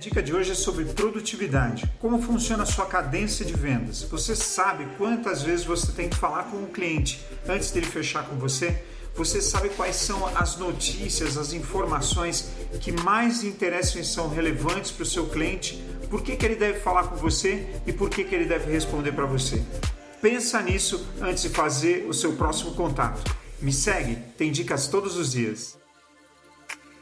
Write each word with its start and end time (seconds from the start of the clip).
Dica 0.00 0.22
de 0.22 0.34
hoje 0.34 0.52
é 0.52 0.54
sobre 0.54 0.86
produtividade. 0.86 1.84
Como 2.00 2.22
funciona 2.22 2.62
a 2.62 2.66
sua 2.66 2.86
cadência 2.86 3.44
de 3.44 3.52
vendas? 3.52 4.02
Você 4.04 4.34
sabe 4.34 4.88
quantas 4.96 5.42
vezes 5.42 5.66
você 5.66 5.92
tem 5.92 6.08
que 6.08 6.16
falar 6.16 6.44
com 6.44 6.56
o 6.56 6.68
cliente 6.68 7.22
antes 7.46 7.70
dele 7.70 7.84
fechar 7.84 8.24
com 8.26 8.36
você? 8.36 8.82
Você 9.14 9.42
sabe 9.42 9.68
quais 9.68 9.96
são 9.96 10.26
as 10.34 10.56
notícias, 10.56 11.36
as 11.36 11.52
informações 11.52 12.50
que 12.80 12.90
mais 12.90 13.44
interessam 13.44 14.00
e 14.00 14.04
são 14.04 14.30
relevantes 14.30 14.90
para 14.90 15.02
o 15.02 15.06
seu 15.06 15.26
cliente? 15.26 15.84
Por 16.08 16.22
que, 16.22 16.34
que 16.34 16.46
ele 16.46 16.56
deve 16.56 16.80
falar 16.80 17.04
com 17.04 17.16
você 17.16 17.68
e 17.86 17.92
por 17.92 18.08
que, 18.08 18.24
que 18.24 18.34
ele 18.34 18.46
deve 18.46 18.72
responder 18.72 19.12
para 19.12 19.26
você? 19.26 19.62
Pensa 20.22 20.62
nisso 20.62 21.06
antes 21.20 21.42
de 21.42 21.50
fazer 21.50 22.06
o 22.08 22.14
seu 22.14 22.32
próximo 22.32 22.74
contato. 22.74 23.36
Me 23.60 23.70
segue, 23.72 24.16
tem 24.38 24.50
dicas 24.50 24.88
todos 24.88 25.18
os 25.18 25.32
dias. 25.32 25.79